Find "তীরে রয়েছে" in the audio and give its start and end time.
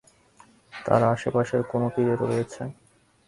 1.95-2.61